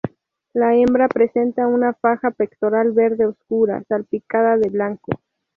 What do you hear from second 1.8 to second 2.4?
faja